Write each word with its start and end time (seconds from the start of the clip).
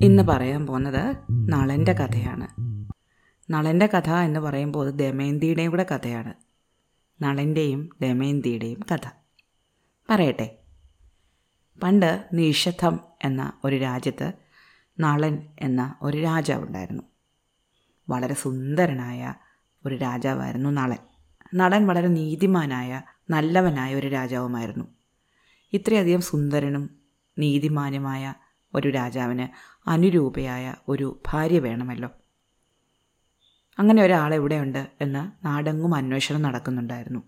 ഇന്ന് 0.00 0.22
പറയാൻ 0.22 0.66
പോകുന്നത് 0.66 1.16
നളന്റെ 1.30 1.92
കഥയാണ്. 1.92 2.48
നളന്റെ 3.52 3.86
കഥ 3.86 4.10
എന്ന് 4.10 4.40
പറയുമ്പോൾ 4.40 4.90
ദമയന്തിയുടെയും 4.90 5.70
കൂടെ 5.70 5.86
കഥയാണ്. 5.94 6.34
നളന്റെയും 7.22 7.90
ദമയന്തിയുടെയും 8.02 8.80
കഥ. 8.92 9.08
പറയട്ടെ. 10.10 10.58
പണ്ട് 11.82 12.28
നിഷധം 12.32 13.00
എന്ന 13.24 13.52
ഒരു 13.64 13.76
രാജ്യത്ത് 13.76 14.32
നളൻ 15.00 15.48
എന്ന 15.60 15.94
ഒരു 16.02 16.18
രാജാവുണ്ടായിരുന്നു 16.18 17.02
വളരെ 18.08 18.34
സുന്ദരനായ 18.34 19.34
ഒരു 19.86 19.94
രാജാവായിരുന്നു 19.94 20.70
നളൻ. 20.70 20.98
നളൻ 21.54 21.86
വളരെ 21.86 22.08
നീതിമാനായ 22.08 23.02
നല്ലവനായ 23.30 23.94
ഒരു 23.94 24.06
രാജാവുമായിരുന്നു. 24.06 24.84
ഇത്രയധികം 25.72 26.20
സുന്ദരനും 26.20 26.90
നീതിമാനുമായ 27.38 28.34
ഒരു 28.74 28.88
രാജാവിന് 28.88 29.48
അനുരൂപയായ 29.88 30.74
ഒരു 30.88 31.22
ഭാര്യ 31.26 31.58
വേണമല്ലോ. 31.58 32.08
അങ്ങനെ 33.78 34.02
ഒരാൾ 34.02 34.34
എവിടെയുണ്ട് 34.34 34.90
എന്ന് 35.00 35.46
നാടെങ്ങും 35.46 35.94
അന്വേഷണം 35.94 36.42
നടക്കുന്നുണ്ടായിരുന്നു. 36.42 37.22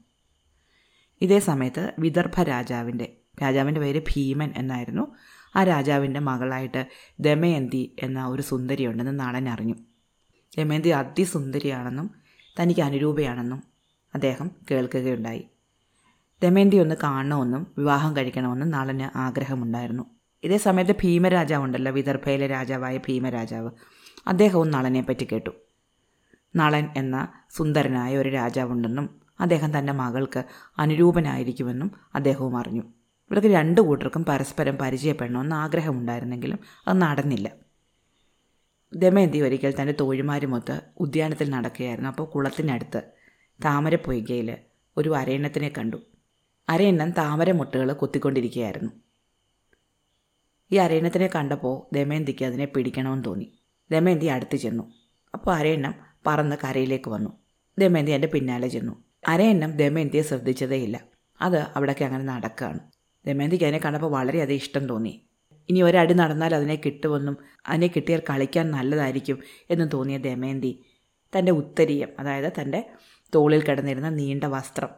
ഇതേ 1.21 1.39
സമയത്ത് 1.39 1.93
വിദർഭ 1.99 2.43
രാജാവിന്റെ 2.43 3.17
രാജാവിന്റെ 3.43 3.81
പേര് 3.81 3.99
ഭീമൻ 3.99 4.53
എന്നായിരുന്നു. 4.57 5.17
ആ 5.57 5.65
രാജാവിന്റെ 5.65 6.21
മകളായിട്ട് 6.21 6.87
ദമയന്തി 7.21 7.97
എന്ന 8.03 8.27
ഒരു 8.27 8.43
സുന്ദരിയുണ്ടെന്ന് 8.43 9.21
നാടൻ 9.21 9.49
അറിഞ്ഞു. 9.49 9.75
ദമയന്തി 10.59 10.89
അതിസുന്ദരിയാണെന്നും 10.89 12.11
തനിക്ക് 12.61 12.81
അനുരൂപയാണെന്നും 12.81 13.63
അദ്ദേഹം 14.15 14.51
കേൾക്കുകയുണ്ടായി. 14.71 15.49
ദമയന്തി 16.43 16.77
ഒന്ന് 16.77 16.95
കാണണമെന്നും 17.03 17.67
വിവാഹം 17.79 18.17
കഴിക്കണമെന്നും 18.17 18.71
നാളന് 18.71 19.19
ആഗ്രഹമുണ്ടായിരുന്നു. 19.19 20.22
ഇതേ 20.45 20.57
സമയത്ത് 20.57 20.93
ഭീമരാജാവുണ്ടല്ലോ 20.93 21.93
വിദർഭയിലെ 21.93 22.47
രാജാവായ 22.47 22.97
ഭീമരാജാവ്. 22.97 23.71
അദ്ദേഹവും 24.27 24.71
നളനെ 24.71 25.03
പറ്റി 25.03 25.29
കേട്ടു. 25.33 25.51
നളൻ 26.57 26.89
എന്ന 26.97 27.29
സുന്ദരനായ 27.51 28.17
ഒരു 28.17 28.29
രാജാവുണ്ടെന്നും 28.29 29.21
അദ്ദേഹം 29.41 29.79
തന്റെ 29.79 29.93
മകൾക്ക് 29.93 30.45
അനുരൂപനായിരിക്കുമെന്നും 30.79 31.91
അദ്ദേഹവും 32.15 32.57
അറിഞ്ഞു. 32.57 32.83
ഇവർക്ക് 33.31 33.49
രണ്ട് 33.49 33.81
കൂട്ടർക്കും 33.81 34.25
പരസ്പരം 34.25 34.77
പരിചയപ്പെടണമെന്ന് 34.77 35.57
ആഗ്രഹമുണ്ടായിരുന്നെങ്കിലും 35.57 36.59
അത് 36.89 37.01
നടന്നില്ല. 37.03 37.53
ദമയന്തി 38.95 39.39
ഒരിക്കൽ 39.39 39.75
തന്റെ 39.81 39.95
തോഴിമാരുമൊത്ത് 40.01 40.81
ഉദ്യാനത്തിൽ 41.01 41.51
നടക്കുകയായിരുന്നു. 41.51 42.09
അപ്പോൾ 42.11 42.25
കുളത്തിനടുത്ത് 42.25 43.03
താമരപ്പൊയ്കയിൽ 43.65 44.57
ഒരു 44.97 45.17
അരയണ്ണത്തിനെ 45.17 45.73
കണ്ടു. 45.79 45.97
അരയണ്ണൻ 46.69 47.11
താമരമുട്ടുകൾ 47.11 47.93
കൊത്തിക്കൊണ്ടിരിക്കുകയായിരുന്നു. 47.93 48.91
ഈ 50.73 50.77
അരയണ്ണത്തിനെ 50.77 51.27
കണ്ടപ്പോൾ 51.27 51.95
ദമയന്തിക്ക് 51.97 52.45
അതിനെ 52.45 52.65
പിടിക്കണമെന്ന് 52.65 53.25
തോന്നി. 53.25 53.59
ദമയന്തി 53.91 54.27
അടുത്ത് 54.27 54.57
ചെന്നു. 54.57 54.93
അപ്പോൾ 55.35 55.55
അരയണ്ണം 55.55 55.95
പറന്ന് 56.27 56.57
കരയിലേക്ക് 56.65 57.11
വന്നു. 57.11 57.31
ദമയന്തി 57.79 58.11
എന്റെ 58.11 58.29
പിന്നാലെ 58.29 58.69
ചെന്നു. 58.69 59.05
അരയണ്ണം 59.29 59.77
ദമയന്തിയെ 59.77 60.23
ശ്രദ്ധിച്ചതേയില്ല 60.23 61.05
അത് 61.41 61.57
അവിടേക്ക് 61.57 62.05
അങ്ങനെ 62.05 62.25
നടക്കുകയാണ് 62.25 62.81
ദമയന്തിക്ക് 63.27 63.65
അതിനെ 63.65 63.79
കണ്ടപ്പോൾ 63.79 64.11
വളരെയധികം 64.11 64.57
ഇഷ്ടം 64.57 64.87
തോന്നി. 64.87 65.29
ഇനി 65.69 65.83
ഒരടി 65.83 66.15
നടന്നാൽ 66.15 66.55
അതിനെ 66.55 66.75
കിട്ടുമെന്നും 66.75 67.37
അതിനെ 67.67 67.87
കിട്ടിയാൽ 67.87 68.23
കളിക്കാൻ 68.31 68.71
നല്ലതായിരിക്കും 68.71 69.39
എന്നും 69.71 69.89
തോന്നിയ 69.89 70.19
ദമയന്തി 70.19 70.85
തന്റെ 71.37 71.53
ഉത്തരീയം 71.53 72.09
അതായത് 72.19 72.53
തന്റെ 72.61 72.91
തോളിൽ 73.35 73.63
കിടന്നിരുന്ന 73.63 74.09
നീണ്ട 74.09 74.45
വസ്ത്രം 74.45 74.89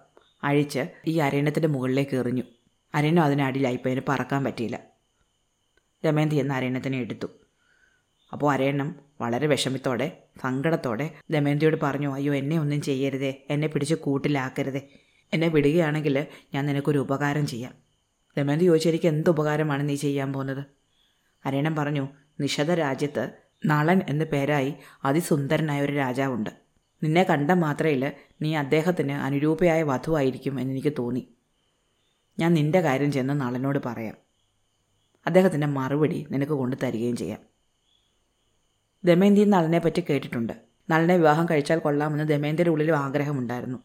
അഴിച്ച് 0.45 0.87
ഈ 1.07 1.19
അരയണത്തിന്റെ 1.19 1.69
മുകളിലേക്ക് 1.69 2.17
എറിഞ്ഞു. 2.17 2.43
അരയണം 2.95 3.23
അതിനടിയിലായിപ്പോൾ 3.23 3.89
അതിന് 3.89 4.01
പറക്കാൻ 4.09 4.45
പറ്റിയില്ല. 4.45 4.94
ദമയന്തി 6.05 6.35
എന്ന 6.35 6.53
അരയണത്തിനെ 6.53 6.99
എടുത്തു. 6.99 7.27
അപ്പോൾ 8.33 8.53
അരയണ്ണം 8.53 8.97
വളരെ 9.21 9.47
വിഷമത്തോടെ 9.47 10.23
സങ്കടത്തോടെ 10.43 11.11
ദമയന്തിയോട് 11.31 11.77
പറഞ്ഞു 11.83 12.15
അയ്യോ 12.15 12.35
എന്നെ 12.35 12.59
ഒന്നും 12.59 12.83
ചെയ്യരുതേ 12.83 13.47
എന്നെ 13.51 13.69
പിടിച്ച് 13.69 13.95
കൂട്ടിലാക്കരുതേ. 13.95 14.89
എന്നെ 15.33 15.49
വിടുകയാണെങ്കിൽ 15.49 16.27
ഞാൻ 16.55 16.67
നിനക്കൊരു 16.67 16.99
ഉപകാരം 16.99 17.47
ചെയ്യാം. 17.47 17.73
ദമയന്തി 18.39 18.65
ചോദിച്ചു 18.65 18.89
എനിക്ക് 18.89 19.07
എന്ത് 19.07 19.31
ഉപകാരമാണ് 19.31 19.89
നീ 19.89 19.95
ചെയ്യാൻ 19.95 20.33
പോകുന്നത്? 20.33 20.65
അരയണം 21.47 21.77
പറഞ്ഞു 21.77 22.09
നിഷധ 22.41 22.71
രാജ്യത്ത് 22.71 23.31
നളൻ 23.67 24.03
എന്ന 24.09 24.25
പേരായി 24.25 24.75
അതിസുന്ദരനായ 25.05 25.81
ഒരു 25.81 25.93
രാജാവുണ്ട്. 25.93 26.51
നിന്നെ 27.03 27.23
കണ്ട 27.23 27.51
മാത്രയിൽ 27.51 28.13
നീ 28.43 28.57
അദ്ദേഹത്തിന് 28.57 29.13
അനുരൂപയായ 29.13 29.83
വധുവായിരിക്കും 29.83 30.61
എന്നെനിക്ക് 30.61 30.93
തോന്നി. 30.99 31.29
ഞാൻ 32.39 32.55
നിന്റെ 32.55 32.81
കാര്യം 32.81 33.13
ചെന്ന് 33.13 33.35
നളനോട് 33.35 33.79
പറയാം. 33.87 34.24
അദ്ദേഹത്തിന്റെ 35.27 35.67
മറുപടി 35.67 36.27
നിനക്ക് 36.31 36.53
കൊണ്ടു 36.53 36.77
തരികയും 36.83 37.17
ചെയ്യാം. 37.17 37.41
ദമയന്തി 39.05 39.45
നളനെ 39.45 39.79
പറ്റി 39.79 40.03
കേട്ടിട്ടുണ്ട്. 40.11 40.53
നളനെ 40.91 41.17
വിവാഹം 41.17 41.47
കഴിച്ചാൽ 41.51 41.79
കൊള്ളാമെന്ന് 41.79 42.25
ദമയന്തിയുടെ 42.25 42.71
ഉള്ളിലും 42.71 42.97
ആഗ്രഹമുണ്ടായിരുന്നു. 42.97 43.79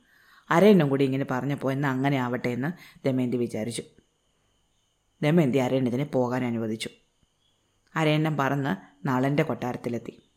അരയണ്ണം 0.49 0.89
കൂടി 0.89 1.05
ഇങ്ങനെ 1.05 1.25
പറഞ്ഞപ്പോൾ 1.31 1.71
എന്ന് 1.71 1.87
അങ്ങനെ 1.87 2.17
ആവട്ടെ 2.17 2.49
എന്ന് 2.49 2.71
ദമയന്തി 3.07 3.37
വിചാരിച്ചു. 3.37 3.83
ദമയന്തി 5.21 5.57
അരയണ്ണത്തിനെ 5.57 6.03
പോകാൻ 6.03 6.45
അനുവദിച്ചു. 6.45 6.89
അരയണ്ണം 7.95 8.37
പറന്ന് 8.37 9.07
നളന്റെ 9.07 9.43
കൊട്ടാരത്തിലെത്തി. 9.43 10.29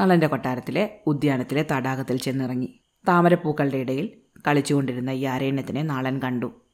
നളന്റെ 0.00 0.26
കൊട്ടാരത്തിലെ 0.26 1.00
ഉദ്യാനത്തിലെ 1.06 1.66
തടാകത്തിൽ 1.72 2.16
ചെന്നിറങ്ങി. 2.16 2.80
താമരപ്പൂക്കളുടെ 3.08 3.76
ഇടയിൽ 3.76 4.20
കളിച്ചുകൊണ്ടിരുന്ന 4.48 5.10
ഈ 5.10 5.22
അരയണ്യത്തിനെ 5.22 5.82
നളൻ 5.82 6.18
കണ്ടു. 6.18 6.65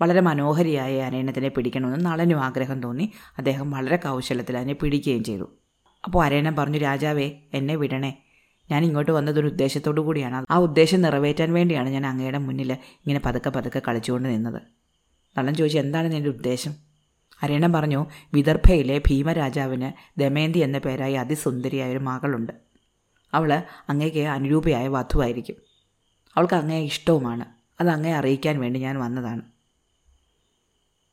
വളരെ 0.00 0.20
മനോഹരിയായ 0.20 1.02
അരയണത്തിനെ 1.02 1.48
പിടിക്കണമെന്ന് 1.48 2.06
നളനും 2.06 2.44
ആഗ്രഹം 2.44 2.82
തോന്നി. 2.82 3.12
അദ്ദേഹം 3.38 3.70
വളരെ 3.70 3.96
കൗശലത്തിൽ 3.96 4.56
അതിനെ 4.56 4.74
പിടിക്കുകയും 4.74 5.24
ചെയ്തു. 5.24 5.50
അപ്പോൾ 6.04 6.24
അരയണം 6.24 6.56
പറഞ്ഞു 6.56 6.78
രാജാവേ 6.78 7.30
എന്നെ 7.54 7.76
വിടണേ. 7.76 8.22
ഞാൻ 8.70 8.84
ഇങ്ങോട്ട് 8.84 9.10
വന്നതൊരു 9.12 9.46
ഉദ്ദേശത്തോടു 9.46 10.00
കൂടിയാണ്. 10.00 10.46
ആ 10.50 10.56
ഉദ്ദേശം 10.56 11.02
നിറവേറ്റാൻ 11.02 11.52
വേണ്ടിയാണ് 11.52 11.88
ഞാൻ 11.88 12.06
അങ്ങയുടെ 12.06 12.38
മുന്നിൽ 12.38 12.72
ഇങ്ങനെ 12.72 13.20
പതുക്കെ 13.24 13.50
പതുക്കെ 13.50 13.82
കളിച്ചുകൊണ്ട് 13.88 14.28
നിന്നത്. 14.28 14.62
നളൻ 15.38 15.54
ചോദിച്ചു 15.54 15.78
എന്താണ് 15.78 16.12
നിന്റെ 16.12 16.30
ഉദ്ദേശം? 16.30 16.74
അരയണം 17.42 17.72
പറഞ്ഞു 17.72 18.06
വിദർഭയിലെ 18.34 18.98
ഭീമരാജാവിന് 18.98 20.20
ദമയന്തി 20.20 20.58
എന്ന 20.58 20.78
പേരായി 20.78 21.14
അതിസുന്ദരിയായ 21.14 21.90
ഒരു 21.90 21.98
മകളുണ്ട്. 21.98 22.52
അവൾ 23.34 23.62
അങ്ങേക്ക് 23.88 24.18
അനുരൂപയായ 24.18 24.88
വധുവായിരിക്കും. 24.88 25.56
അവൾക്ക് 26.36 26.54
അങ്ങേ 26.54 26.78
ഇഷ്ടവുമാണ്. 26.78 27.44
അത് 27.80 27.88
അങ്ങേ 27.88 28.12
അറിയിക്കാൻ 28.12 28.60
വേണ്ടി 28.60 28.80
ഞാൻ 28.80 28.98
വന്നതാണ്. 28.98 29.42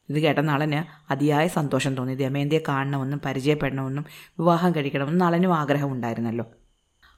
ഇത് 0.09 0.19
കേട്ട 0.19 0.39
നളന് 0.39 1.11
അതിയായ 1.11 1.47
സന്തോഷം 1.47 1.95
തോന്നി. 1.95 2.15
ദമയന്തിയെ 2.15 2.59
കാണണമെന്നും 2.67 3.21
പരിചയപ്പെടണമെന്നും 3.25 4.05
വിവാഹം 4.39 4.75
കഴിക്കണമെന്നും 4.75 5.27
നളനും 5.27 5.55
ആഗ്രഹം 5.55 5.91
ഉണ്ടായിരുന്നല്ലോ. 5.91 6.45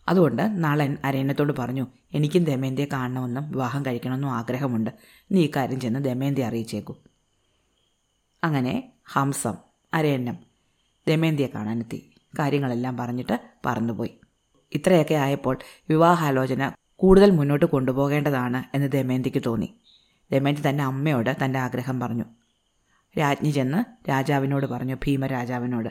അതുകൊണ്ട് 0.08 0.44
നളൻ 0.44 0.98
അരയണ്യത്തോട് 1.04 1.54
പറഞ്ഞു 1.60 1.88
എനിക്കും 2.14 2.44
ദമയന്തിയെ 2.44 2.86
കാണണമെന്നും 2.94 3.52
വിവാഹം 3.52 3.86
കഴിക്കണമെന്നും 3.86 4.32
ആഗ്രഹമുണ്ട്. 4.32 4.90
നീ 5.32 5.44
ഇക്കാര്യം 5.44 5.68
കാര്യം 5.68 5.80
ചെന്ന് 5.80 6.00
ദമയന്തി 6.04 6.42
അറിയിച്ചേക്കൂ. 6.42 6.96
അങ്ങനെ 8.44 8.94
ഹംസം 9.06 9.54
അരയന്നം 9.94 10.38
ദമയന്തിയെ 11.08 11.48
കാണാനെത്തി. 11.48 12.16
കാര്യങ്ങളെല്ലാം 12.40 12.98
പറഞ്ഞിട്ട് 12.98 13.40
പറന്നുപോയി. 13.66 14.20
ഇത്രയൊക്കെ 14.74 15.14
ആയപ്പോൾ 15.14 15.58
വിവാഹാലോചന 15.90 16.72
കൂടുതൽ 16.96 17.32
മുന്നോട്ട് 17.32 17.66
കൊണ്ടുപോകേണ്ടതാണ് 17.66 18.64
എന്ന് 18.76 18.92
ദമയന്തിക്ക് 18.92 19.44
തോന്നി. 19.46 19.74
ദമയന്തി 20.32 20.70
തന്റെ 20.70 20.84
അമ്മയോട് 20.84 21.36
തന്റെ 21.46 21.60
ആഗ്രഹം 21.60 22.00
പറഞ്ഞു. 22.00 22.26
രാജ്ഞി 23.20 23.52
ചെന്ന് 23.52 24.10
രാജാവിനോട് 24.10 24.66
പറഞ്ഞു 24.66 24.96
ഭീമരാജാവിനോട്. 24.96 25.90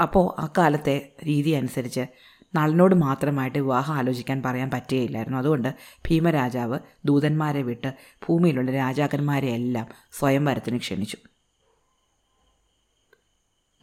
അപ്പോൾ 0.00 0.40
അക്കാലത്തെ 0.40 1.12
രീതി 1.26 1.50
അനുസരിച്ച് 1.50 2.06
നളനോട് 2.54 2.94
മാത്രമായിട്ട് 2.94 3.58
വിവാഹം 3.58 3.94
ആലോചിക്കാൻ 3.94 4.42
പറയാൻ 4.42 4.70
പറ്റുകയില്ലായിരുന്നു. 4.70 5.38
അതുകൊണ്ട് 5.38 5.74
ഭീമരാജാവ് 6.10 6.78
ദൂതന്മാരെ 7.04 7.62
വിട്ട് 7.62 7.94
ഭൂമിയിലുള്ള 8.28 8.70
രാജാക്കന്മാരെ 8.70 9.48
എല്ലാം 9.48 9.86
സ്വയംവരത്തിന് 10.12 10.78
ക്ഷണിച്ചു. 10.78 11.16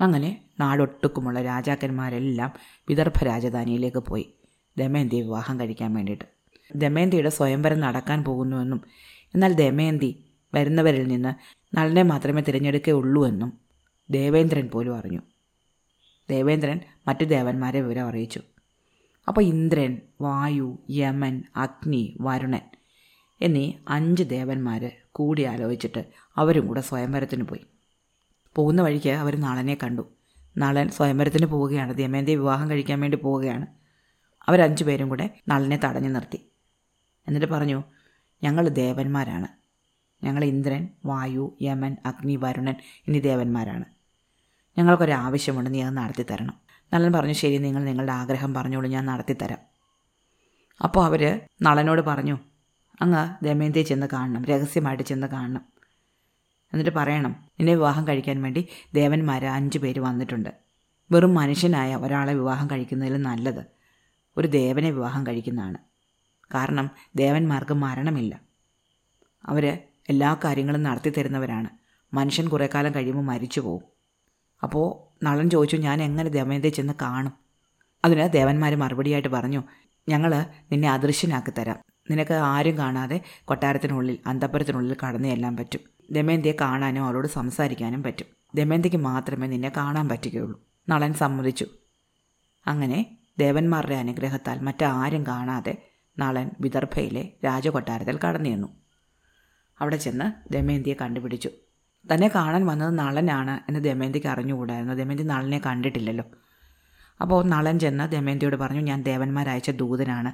അങ്ങനെ 0.02 0.42
നാടൊട്ടുക്കുമുള്ള 0.60 1.42
രാജാക്കന്മാരെല്ലാം 1.42 2.54
വിദർഭ 2.90 3.24
രാജധാനിയിലേക്ക് 3.24 3.98
പോയി 3.98 4.34
ദമയന്തിയെ 4.78 5.22
വിവാഹം 5.22 5.60
കഴിക്കാൻ 5.60 5.94
വേണ്ടിയിട്ട്. 5.94 6.26
ദമയന്തിയുടെ 6.76 7.30
സ്വയംവരം 7.30 7.80
നടക്കാൻ 7.80 8.24
പോകുന്നുവെന്നും 8.24 8.82
എന്നാൽ 9.34 9.54
ദമയന്തി 9.54 10.31
വരുന്നവരിൽ 10.54 11.08
നിന്ന് 11.08 11.34
നളനെ 11.76 12.04
മാത്രമേ 12.04 12.42
തിരഞ്ഞെടുക്കുകയുള്ളൂ 12.42 13.28
എന്നും 13.28 13.60
ദേവേന്ദ്രൻ 14.10 14.68
പോലും 14.68 14.98
അറിഞ്ഞു. 14.98 15.20
ദേവേന്ദ്രൻ 16.30 16.80
മറ്റു 17.08 17.24
ദേവന്മാരെ 17.24 17.82
വിവരം 17.82 18.08
അറിയിച്ചു. 18.08 18.42
അപ്പോൾ 19.28 19.42
ഇന്ദ്രൻ 19.42 19.98
വായു 20.22 20.80
യമൻ 20.90 21.44
അഗ്നി 21.56 22.18
വരുണൻ 22.22 22.62
എന്നീ 23.42 23.74
അഞ്ച് 23.88 24.24
ദേവന്മാർ 24.24 24.92
കൂടി 25.12 25.44
ആലോചിച്ചിട്ട് 25.44 26.06
അവരും 26.36 26.68
കൂടെ 26.68 26.82
സ്വയംവരത്തിന് 26.82 27.44
പോയി. 27.44 27.66
പോകുന്ന 28.56 28.82
വഴിക്ക് 28.82 29.10
അവർ 29.10 29.36
നളനെ 29.36 29.78
കണ്ടു. 29.84 30.14
നളൻ 30.58 30.90
സ്വയംവരത്തിന് 30.90 31.46
പോവുകയാണ്. 31.46 31.94
ദമയന്തിയെ 31.94 32.36
വിവാഹം 32.36 32.70
കഴിക്കാൻ 32.70 33.00
വേണ്ടി 33.00 33.18
പോവുകയാണ്. 33.18 33.66
അവരഞ്ചു 34.48 34.84
പേരും 34.84 35.10
കൂടെ 35.10 35.40
നളനെ 35.48 35.80
തടഞ്ഞു 35.86 36.10
നിർത്തി. 36.10 36.52
എന്നിട്ട് 37.28 37.48
പറഞ്ഞു 37.48 37.84
ഞങ്ങൾ 38.44 38.68
ദേവന്മാരാണ്. 38.68 39.61
ഞങ്ങൾ 40.24 40.44
ഇന്ദ്രൻ 40.44 40.88
വായു 41.06 41.58
യമൻ 41.62 41.98
അഗ്നി 42.06 42.36
വരുണൻ 42.36 42.76
എന്നീ 43.08 43.20
ദേവന്മാരാണ്. 43.20 43.86
ഞങ്ങൾക്കൊരു 44.78 45.12
ആവശ്യമുണ്ട് 45.12 45.74
നീ 45.74 45.82
അത് 45.82 45.98
നടത്തി 45.98 46.26
തരണം 46.32 46.58
നളൻ 46.94 47.14
പറഞ്ഞു 47.14 47.34
ശരി 47.34 47.58
നിങ്ങൾ 47.58 47.84
നിങ്ങളുടെ 47.84 48.12
ആഗ്രഹം 48.12 48.54
പറഞ്ഞോളൂ 48.54 48.88
ഞാൻ 48.90 49.06
നടത്തി 49.06 49.34
തരാം 49.42 49.62
അപ്പോൾ 50.82 51.06
അവർ 51.06 51.42
നളനോട് 51.62 52.02
പറഞ്ഞു 52.02 52.38
അങ്ങ് 53.02 53.46
ദമയന്തിയെ 53.46 53.84
ചെന്ന് 53.84 54.08
കാണണം 54.14 54.44
രഹസ്യമായിട്ട് 54.46 55.04
ചെന്ന് 55.04 55.28
കാണണം. 55.28 55.64
എന്നിട്ട് 56.74 56.92
പറയണം 56.98 57.34
നിന്നെ 57.60 57.74
വിവാഹം 57.74 58.08
കഴിക്കാൻ 58.08 58.42
വേണ്ടി 58.42 58.68
ദേവന്മാർ 58.94 59.46
അഞ്ച് 59.46 59.78
പേര് 59.78 60.00
വന്നിട്ടുണ്ട്. 60.00 60.50
വെറും 61.12 61.34
മനുഷ്യനായ 61.34 61.96
ഒരാളെ 61.96 62.34
വിവാഹം 62.34 62.68
കഴിക്കുന്നതിൽ 62.72 63.22
നല്ലത് 63.22 63.64
ഒരു 64.38 64.48
ദേവനെ 64.48 64.92
വിവാഹം 64.92 65.28
കഴിക്കുന്നതാണ്. 65.28 65.80
കാരണം 66.56 66.92
ദേവന്മാർക്ക് 67.16 67.74
മരണമില്ല. 67.74 68.34
അവർ 69.44 69.66
എല്ലാ 70.12 70.38
കാര്യങ്ങളും 70.44 70.84
നടത്തി 70.84 71.10
തരുന്നവരാണ്. 71.10 71.70
മനുഷ്യൻ 72.14 72.48
കുറേ 72.48 72.70
കാലം 72.74 72.96
കഴിയുമ്പോൾ 72.96 73.24
മരിച്ചു 73.24 73.62
പോകും 73.62 73.84
അപ്പോൾ 74.64 75.26
നളൻ 75.26 75.50
ചോദിച്ചു 75.50 75.78
ഞാൻ 75.78 76.04
എങ്ങനെ 76.04 76.30
ദമയന്തിയെ 76.30 76.72
ചെന്ന് 76.72 76.94
കാണും? 77.02 77.34
അതിന് 78.06 78.34
ദേവന്മാർ 78.34 78.76
മറുപടിയായിട്ട് 78.76 79.30
പറഞ്ഞു 79.30 79.64
ഞങ്ങൾ 80.10 80.46
നിന്നെ 80.72 80.92
അദൃശ്യനാക്കി 80.92 81.52
തരാം. 81.52 81.80
നിനക്ക് 82.12 82.34
ആരും 82.34 82.78
കാണാതെ 82.78 83.22
കൊട്ടാരത്തിനുള്ളിൽ 83.46 84.18
അന്തപ്പുരത്തിനുള്ളിൽ 84.28 84.96
കടന്നു 85.04 85.28
ചെല്ലാൻ 85.28 85.58
പറ്റും. 85.58 85.80
ദമയന്തിയെ 86.12 86.54
കാണാനും 86.62 87.06
അവളോട് 87.06 87.28
സംസാരിക്കാനും 87.28 88.04
പറ്റും. 88.04 88.28
ദമയന്തിക്ക് 88.56 88.98
മാത്രമേ 88.98 89.48
നിന്നെ 89.48 89.72
കാണാൻ 89.78 90.10
പറ്റുകയുള്ളൂ. 90.10 90.62
നളൻ 90.90 91.14
സമ്മതിച്ചു. 91.14 91.66
അങ്ങനെ 92.68 93.18
ദേവന്മാരുടെ 93.40 93.96
അനുഗ്രഹത്താൽ 93.96 94.60
മറ്റാരും 94.60 95.24
കാണാതെ 95.28 95.74
നളൻ 96.20 96.52
വിദർഭയിലെ 96.60 97.32
രാജകൊട്ടാരത്തിൽ 97.46 98.18
കടന്നു 98.18 98.50
ചെന്നു. 98.50 98.81
അവിടെ 99.82 99.98
ചെന്ന് 99.98 100.54
ദമയന്തിയെ 100.54 100.96
കണ്ടുപിടിച്ചു. 101.02 101.50
തന്നെ 102.14 102.32
കാണാൻ 102.36 102.66
വന്നത് 102.66 103.00
നളനാണ് 103.00 103.60
എന്ന് 103.68 103.80
ദമയന്തിക്ക് 103.80 104.28
അറിഞ്ഞുകൂടായിരുന്നു. 104.28 104.94
ദമയന്തി 104.94 105.24
നളനെ 105.24 105.62
കണ്ടിട്ടില്ലല്ലോ. 105.66 106.26
അപ്പോൾ 107.22 107.46
നളൻ 107.46 107.80
ചെന്ന് 107.80 108.12
ദമയന്തിയോട് 108.12 108.56
പറഞ്ഞു 108.56 108.82
ഞാൻ 108.82 109.04
ദേവന്മാരയച്ച 109.04 109.70
ദൂതനാണ്. 109.70 110.34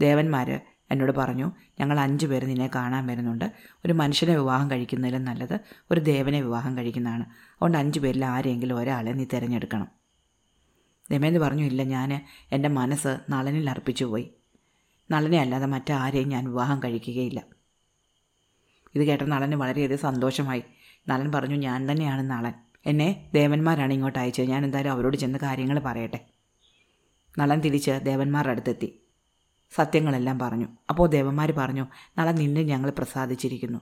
ദേവന്മാർ 0.00 0.60
എന്നോട് 0.90 1.12
പറഞ്ഞു 1.12 1.52
ഞങ്ങൾ 1.80 2.00
അഞ്ച് 2.00 2.26
പേര് 2.26 2.46
നിന്നെ 2.46 2.70
കാണാൻ 2.74 3.06
വരുന്നുണ്ട്. 3.06 3.52
ഒരു 3.86 3.92
മനുഷ്യനെ 3.92 4.36
വിവാഹം 4.36 4.70
കഴിക്കുന്നതിലും 4.70 5.24
നല്ലത് 5.24 5.60
ഒരു 5.90 6.00
ദേവനെ 6.00 6.40
വിവാഹം 6.40 6.76
കഴിക്കുന്നതാണ്. 6.76 7.22
അതുകൊണ്ട് 7.22 7.78
അഞ്ച് 7.78 8.00
പേരിൽ 8.00 8.24
ആരെങ്കിലും 8.24 8.78
ഒരാളെ 8.78 9.10
നീ 9.10 9.24
തിരഞ്ഞെടുക്കണം. 9.24 9.88
ദമയന്തി 11.10 11.38
പറഞ്ഞു 11.38 11.64
ഇല്ല 11.64 11.82
ഞാൻ 11.82 12.26
എന്റെ 12.52 12.68
മനസ്സ് 12.68 13.18
നളനിൽ 13.30 13.70
അർപ്പിച്ചു 13.70 14.04
പോയി 14.04 14.34
നളനെ 15.10 15.40
അല്ലാതെ 15.40 15.66
മറ്റാരെയും 15.66 16.28
ഞാൻ 16.28 16.44
വിവാഹം 16.44 16.82
കഴിക്കുകയില്ല. 16.82 17.42
ഇത് 18.94 19.02
കേട്ട 19.02 19.22
നളന് 19.22 19.54
വളരെയധികം 19.54 20.00
സന്തോഷമായി. 20.00 20.62
നളൻ 21.08 21.32
പറഞ്ഞു 21.32 21.54
ഞാൻ 21.54 21.92
തന്നെയാണ് 21.92 22.30
നളൻ. 22.30 22.52
എന്നെ 22.86 23.30
ദേവന്മാരാണ് 23.34 23.92
ഇങ്ങോട്ട് 23.92 24.18
അയച്ചത്. 24.18 24.46
ഞാൻ 24.46 24.64
എന്തായാലും 24.64 24.92
അവരോട് 24.92 25.16
ചെന്ന് 25.16 25.38
കാര്യങ്ങൾ 25.38 25.78
പറയട്ടെ. 25.78 26.20
നളൻ 27.38 27.60
തിരിച്ച് 27.60 28.00
ദേവന്മാരുടെ 28.02 28.50
അടുത്തെത്തി. 28.50 28.98
സത്യങ്ങളെല്ലാം 29.74 30.38
പറഞ്ഞു. 30.38 30.68
അപ്പോൾ 30.90 31.08
ദേവന്മാർ 31.08 31.52
പറഞ്ഞു 31.52 31.86
നളൻ 32.18 32.34
നിന്നെ 32.34 32.62
ഞങ്ങൾ 32.62 32.90
പ്രസാദിച്ചിരിക്കുന്നു. 32.90 33.80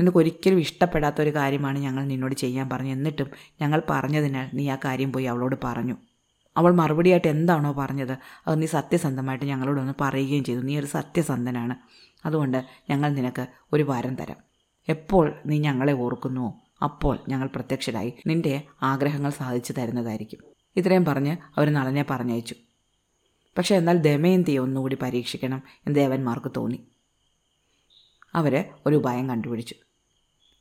നിനക്കൊരിക്കലും 0.00 0.58
ഇഷ്ടപ്പെടാത്ത 0.58 1.20
ഒരു 1.20 1.34
കാര്യമാണ് 1.34 1.78
ഞങ്ങൾ 1.78 2.04
നിന്നോട് 2.04 2.34
ചെയ്യാൻ 2.34 2.68
പറഞ്ഞു 2.68 2.90
എന്നിട്ടും 2.90 3.28
ഞങ്ങൾ 3.60 3.82
പറഞ്ഞതിനാൽ 3.90 4.50
നീ 4.54 4.68
ആ 4.68 4.76
കാര്യം 4.84 5.12
പോയി 5.12 5.24
അവളോട് 5.24 5.56
പറഞ്ഞു. 5.64 5.96
അവൾ 6.56 6.74
മറുപടിയായിട്ട് 6.74 7.28
എന്താണോ 7.28 7.72
പറഞ്ഞത് 7.72 8.18
അത് 8.46 8.62
നീ 8.62 8.66
സത്യസന്ധമായിട്ട് 8.66 9.44
ഞങ്ങളോടൊന്ന് 9.44 9.92
പറയുകയും 10.00 10.44
ചെയ്തു. 10.44 10.60
നീ 10.60 10.78
ഒരു 10.78 10.86
സത്യസന്ധനാണ്. 10.86 11.76
അതുകൊണ്ട് 12.24 12.64
ഞങ്ങൾ 12.90 13.12
നിനക്ക് 13.12 13.46
ഒരു 13.72 13.82
വാരം 13.82 14.14
തരാം. 14.14 14.36
എപ്പോൾ 14.88 15.34
നീ 15.46 15.58
ഞങ്ങളെ 15.58 15.92
ഓർക്കുന്നുവോ 15.92 16.60
അപ്പോൾ 16.82 17.18
ഞങ്ങൾ 17.28 17.46
പ്രത്യക്ഷരായി 17.46 18.14
നിന്റെ 18.26 18.62
ആഗ്രഹങ്ങൾ 18.82 19.30
സാധിച്ചു 19.30 19.72
തരുന്നതായിരിക്കും. 19.72 20.40
ഇത്രയും 20.76 21.04
പറഞ്ഞ് 21.04 21.36
അവർ 21.56 21.72
നളനെ 21.72 22.04
പറഞ്ഞയച്ചു. 22.10 22.54
പക്ഷേ 23.58 23.74
എന്നാൽ 23.74 23.96
ദമയന്തിയെ 23.96 24.58
ഒന്നുകൂടി 24.58 24.96
പരീക്ഷിക്കണം 25.02 25.62
എന്ന് 25.86 25.94
ദേവന്മാർക്ക് 25.94 26.52
തോന്നി. 26.56 26.88
അവർ 28.34 28.64
ഒരു 28.86 28.96
ഉപായം 28.96 29.28
കണ്ടുപിടിച്ചു. 29.28 29.74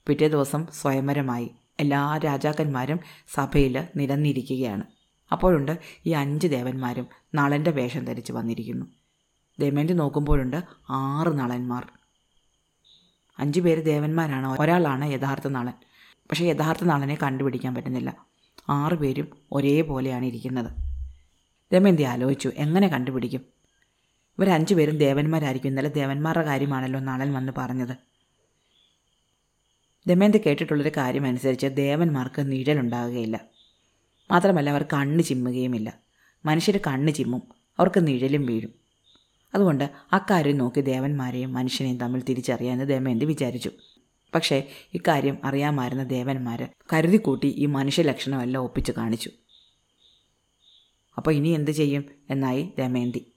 പിറ്റേ 0.07 0.27
ദിവസം 0.27 0.67
സ്വയംവരമായി 0.73 1.51
എല്ലാ 1.79 2.17
രാജാക്കന്മാരും 2.17 2.99
സഭയിൽ 3.33 3.87
നിരന്നിരിക്കുകയാണ്. 3.95 4.83
അപ്പോഴുണ്ട് 5.31 5.79
ഈ 6.05 6.09
അഞ്ച് 6.09 6.47
ദേവന്മാരും 6.47 7.07
നളന്റെ 7.35 7.71
വേഷം 7.71 8.05
ധരിച്ച് 8.05 8.33
വന്നിരിക്കുന്നു. 8.33 8.85
ദമയന്തി 9.59 9.93
നോക്കുമ്പോഴുണ്ട് 9.93 10.63
ആറ് 10.89 11.39
നളന്മാർ. 11.39 11.87
അഞ്ചു 13.39 13.59
പേര് 13.59 13.85
ദേവന്മാരാണ് 13.85 14.61
ഒരാളാണ് 14.61 15.05
യഥാർത്ഥ 15.11 15.47
നളൻ. 15.47 15.73
പക്ഷേ 16.11 16.45
യഥാർത്ഥ 16.45 16.83
നളനെ 16.83 17.17
കണ്ടുപിടിക്കാൻ 17.23 17.75
പറ്റുന്നില്ല. 17.75 18.29
ആറ് 18.69 18.93
പേരും 18.93 19.27
ഒരേപോലെയാണ് 19.51 20.25
ഇരിക്കുന്നത്. 20.25 20.71
ദമയന്തി 21.73 22.01
ആലോചിച്ചു? 22.01 22.51
എങ്ങനെ 22.55 22.87
കണ്ടുപിടിക്കും? 22.87 23.41
ഇവരഞ്ചു 24.39 24.73
പേരും 24.73 24.97
ദേവന്മാരായിരിക്കും. 24.97 25.69
ഇന്നലെ 25.69 25.89
ദേവന്മാരുടെ 25.89 26.45
കാര്യമാണല്ലോ 26.45 26.99
നളൻ 26.99 27.33
വന്ന് 27.33 27.51
പറഞ്ഞത്. 27.57 27.97
ദമയന്തി 30.07 30.37
കേട്ടിട്ടുള്ളൊരു 30.37 30.91
കാര്യം 30.97 31.25
അനുസരിച്ച് 31.25 31.67
ദേവന്മാർക്ക് 31.67 32.51
നിഴലുണ്ടാകുകയില്ല. 32.51 33.39
മാത്രമല്ല 34.31 34.69
അവർ 34.69 34.83
കണ്ണ് 34.83 35.23
ചിമ്മുകയുമില്ല. 35.23 35.93
മനുഷ്യർ 36.45 36.79
കണ്ണ് 36.87 37.11
ചിമ്മും 37.11 37.41
അവർക്ക് 37.79 38.07
നിഴലും 38.07 38.45
വീഴും. 38.45 38.88
അതുകൊണ്ട് 39.55 39.91
അക്കാര്യം 40.13 40.57
നോക്കി 40.57 40.81
ദേവന്മാരെയും 40.81 41.53
മനുഷ്യനെയും 41.53 41.97
തമ്മിൽ 41.97 42.23
തിരിച്ചറിയാമെന്ന് 42.23 42.85
ദമയന്തി 42.85 43.25
വിചാരിച്ചു. 43.25 43.71
പക്ഷേ 44.35 44.67
ഇക്കാര്യം 44.93 45.37
അറിയാമായിരുന്ന 45.43 46.03
ദേവന്മാർ 46.03 46.69
കരുതിക്കൂട്ടി 46.93 47.47
ഈ 47.47 47.65
മനുഷ്യലക്ഷണമെല്ലാം 47.65 48.63
ഒപ്പിച്ച് 48.63 48.91
കാണിച്ചു. 48.91 49.29
അപ്പോൾ 51.17 51.31
ഇനി 51.31 51.47
എന്ത് 51.47 51.71
ചെയ്യും? 51.71 52.05
എന്നായി 52.29 52.73
ദമയന്തി 52.79 53.33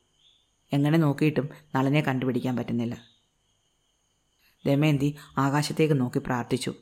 എങ്ങനെ 0.72 0.98
നോക്കിയിട്ടും 0.98 1.48
നളനെ 1.74 2.00
കണ്ടുപിടിക്കാൻ 2.00 2.56
പറ്റുന്നില്ല. 2.56 2.98
ദമയന്തി 4.66 5.16
ആകാശത്തേക്ക് 5.38 6.00
നോക്കി 6.00 6.18
പ്രാർത്ഥിച്ചു. 6.18 6.74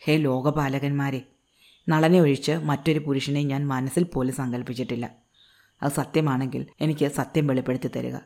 ഹേ 0.00 0.16
ലോകപാലകന്മാരെ 0.16 1.22
നളനെ 1.88 2.20
ഒഴിച്ച് 2.20 2.52
മറ്റൊരു 2.52 2.98
പുരുഷനെ 2.98 3.42
ഞാൻ 3.42 3.66
മനസ്സിൽ 3.66 4.02
പോലും 4.02 4.34
സങ്കല്പിച്ചിട്ടില്ല 4.34 5.27
അത് 5.82 5.92
സത്യമാണെങ്കിൽ 5.92 6.66
എനിക്ക് 6.80 7.12
സത്യം 7.12 7.46
വെളിപ്പെടുത്തി 7.46 7.90
തരിക. 7.96 8.16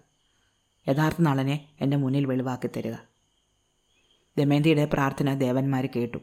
യഥാർത്ഥ 0.88 1.20
നളനെ 1.20 1.68
എന്റെ 1.80 1.96
മുന്നിൽ 1.96 2.26
വെളിവാക്കി 2.26 2.66
തരിക. 2.66 2.94
ദമയന്തിയുടെ 4.38 4.84
പ്രാർത്ഥന 4.84 5.34
ദേവന്മാർ 5.34 5.86
കേട്ടു. 5.86 6.18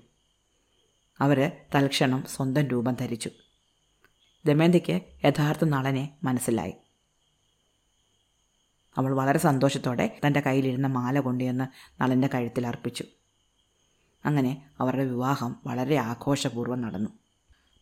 അവർ 1.19 1.51
തൽക്ഷണം 1.75 2.23
സ്വന്തം 2.27 2.67
രൂപം 2.67 2.93
ധരിച്ചു. 2.93 3.29
ദമയന്തിക്ക് 4.45 5.01
യഥാർത്ഥ 5.25 5.65
നളനെ 5.65 6.17
മനസ്സിലായി. 6.23 6.73
അവൾ 8.97 9.13
വളരെ 9.13 9.39
സന്തോഷത്തോടെ 9.39 10.19
തന്റെ 10.27 10.39
കയ്യിലിരുന്ന 10.39 10.87
മാല 10.87 11.19
കൊണ്ടുവന്ന് 11.19 11.67
നളന്റെ 12.01 12.29
കഴുത്തിൽ 12.33 12.67
അർപ്പിച്ചു. 12.67 13.03
അങ്ങനെ 14.25 14.69
അവരുടെ 14.79 15.05
വിവാഹം 15.05 15.55
വളരെ 15.65 15.95
ആഘോഷപൂർവം 15.95 16.81
നടന്നു. 16.81 17.09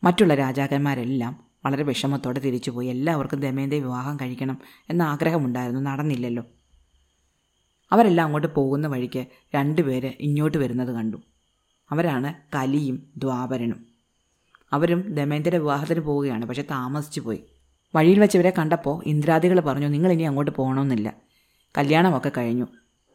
മറ്റുള്ള 0.04 0.36
രാജാക്കന്മാരെല്ലാം 0.36 1.47
വളരെ 1.66 1.84
വിഷമത്തോടെ 1.84 2.40
തിരിച്ചുപോയി. 2.40 2.88
എല്ലാവർക്കും 2.88 3.40
ദമയന്തി 3.40 3.76
വിവാഹം 3.76 4.18
കഴിക്കണം 4.18 4.58
എന്ന 4.90 5.04
ആഗ്രഹമുണ്ടായിരുന്നു. 5.04 5.82
നടന്നില്ലല്ലോ. 5.82 6.44
അവരെല്ലാം 7.92 8.26
അങ്ങോട്ട് 8.26 8.56
പോകുന്ന 8.56 8.88
വഴിക്ക് 8.88 9.26
രണ്ടുപേര് 9.56 10.14
ഇങ്ങോട്ട് 10.20 10.58
വരുന്നത് 10.58 10.96
കണ്ടു. 10.96 11.18
അവരാണ് 11.92 12.34
കലിയും 12.56 13.12
ദ്വാപരനും. 13.18 13.86
അവരും 14.72 15.14
ദമയന്തിയുടെ 15.14 15.58
വിവാഹത്തിന് 15.58 16.00
പോവുകയാണ് 16.00 16.46
പക്ഷെ 16.46 16.62
താമസിച്ചു 16.62 17.22
പോയി. 17.22 17.44
വഴിയിൽ 17.96 18.20
വെച്ച് 18.20 18.38
ഇവരെ 18.38 18.54
കണ്ടപ്പോൾ 18.58 19.04
ഇന്ദ്രാദികൾ 19.06 19.60
പറഞ്ഞു 19.60 19.88
നിങ്ങൾ 19.88 20.12
ഇനി 20.12 20.24
അങ്ങോട്ട് 20.24 20.52
പോകണമെന്നില്ല. 20.52 21.14
കല്യാണമൊക്കെ 21.78 22.32
കഴിഞ്ഞു. 22.38 22.68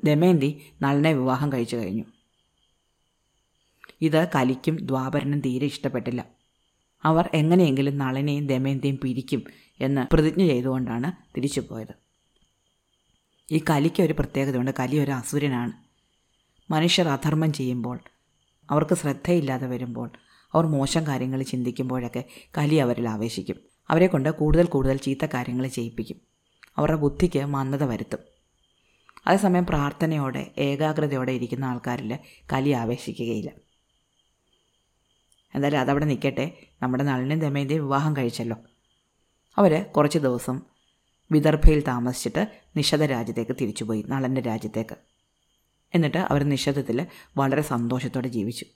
ദമയന്തി 0.05 0.61
നളനെ 0.83 1.13
വിവാഹം 1.13 1.53
കഴിച്ചു 1.53 1.77
കഴിഞ്ഞു. 1.77 2.05
ഇത് 4.01 4.29
കലിക്കും 4.35 4.77
ദ്വാപരനും 4.77 5.41
തീരെ 5.41 5.67
ഇഷ്ടപ്പെട്ടില്ല. 5.67 6.42
അവർ 7.05 7.31
എങ്ങനെയെങ്കിലും 7.35 7.99
നളനെയും 7.99 8.47
ദമയന്തിയും 8.47 8.99
പിരിക്കും 9.03 9.43
എന്ന് 9.81 10.07
പ്രതിജ്ഞ 10.13 10.47
ചെയ്തുകൊണ്ടാണ് 10.47 11.13
തിരിച്ചു 11.37 11.61
പോയത് 11.61 11.95
ഈ 13.53 13.63
കലിക്ക് 13.71 14.03
ഒരു 14.03 14.13
പ്രത്യേകതയുണ്ട്. 14.13 14.71
കലി 14.81 14.99
ഒരു 14.99 15.11
അസുരനാണ്. 15.11 15.73
മനുഷ്യർ 16.73 17.09
അധർമ്മം 17.09 17.53
ചെയ്യുമ്പോൾ 17.53 18.01
അവർക്ക് 18.71 18.95
ശ്രദ്ധയില്ലാതെ 18.95 19.67
വരുമ്പോൾ 19.67 20.11
അവർ 20.55 20.67
മോശം 20.67 21.07
കാര്യങ്ങൾ 21.07 21.43
ചിന്തിക്കുമ്പോഴൊക്കെ 21.43 22.25
കലി 22.59 22.75
അവരിൽ 22.75 23.09
ആവേശിക്കും. 23.09 23.57
അവരെ 23.91 24.07
കൊണ്ട് 24.07 24.29
കൂടുതൽ 24.31 24.67
കൂടുതൽ 24.67 24.97
ചീത്ത 24.97 25.27
കാര്യങ്ങൾ 25.35 25.67
ചെയ്യിപ്പിക്കും. 25.67 26.17
അവരുടെ 26.77 26.97
ബുദ്ധിക്ക് 26.97 27.45
മന്ദത 27.45 27.85
വരുത്തും. 27.85 28.19
അതേസമയം 29.27 29.67
പ്രാർത്ഥനയോടെ 29.67 30.51
ഏകാഗ്രതയോടെ 30.59 31.33
ഇരിക്കുന്ന 31.33 31.65
ആൾക്കാരിൽ 31.65 32.19
കലി 32.53 32.71
ആവേശിക്കുകയില്ല. 32.71 33.51
എന്തായാലും 35.55 35.81
അതവിടെ 35.81 36.05
നിൽക്കട്ടെ. 36.05 36.67
നമ്മുടെ 36.83 37.05
നളിനും 37.05 37.39
ദമയന്റെയും 37.39 37.83
വിവാഹം 37.83 38.17
കഴിച്ചല്ലോ. 38.17 38.57
അവർ 39.57 39.83
കുറച്ച് 39.83 40.19
ദിവസം 40.19 40.63
വിദർഭയിൽ 41.31 41.83
താമസിച്ചിട്ട് 41.83 42.61
നിഷധ 42.77 43.03
രാജ്യത്തേക്ക് 43.03 43.57
തിരിച്ചുപോയി 43.61 44.05
നളന്റെ 44.09 44.41
രാജ്യത്തേക്ക്. 44.41 44.97
എന്നിട്ട് 45.95 46.19
അവർ 46.19 46.43
നിഷധത്തിൽ 46.43 47.07
വളരെ 47.37 47.63
സന്തോഷത്തോടെ 47.63 48.29
ജീവിച്ചു. 48.29 48.67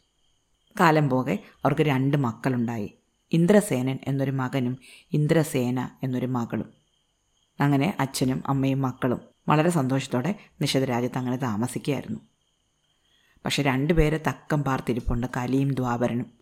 കാലം 0.80 1.09
പോകെ 1.09 1.38
അവർക്ക് 1.64 1.83
രണ്ട് 1.83 2.16
മക്കളുണ്ടായി. 2.16 2.95
ഇന്ദ്രസേനൻ 3.33 3.99
എന്നൊരു 4.06 4.30
മകനും 4.30 4.78
ഇന്ദ്രസേന 5.12 5.90
എന്നൊരു 6.02 6.26
മകളും. 6.26 6.73
അങ്ങനെ 7.61 7.97
അച്ഛനും 8.00 8.42
അമ്മയും 8.47 8.83
മക്കളും 8.83 9.21
വളരെ 9.49 9.71
സന്തോഷത്തോടെ 9.71 10.35
നിഷധ 10.61 10.85
രാജ്യത്ത് 10.85 11.18
അങ്ങനെ 11.18 11.37
താമസിക്കുകയായിരുന്നു. 11.37 12.21
പക്ഷെ 13.45 13.62
രണ്ടുപേരെ 13.62 14.21
തക്കം 14.28 14.64
പാർത്തിരിപ്പുണ്ട് 14.64 15.26
കലിയും 15.37 15.75
ദ്വാപരനും. 15.75 16.36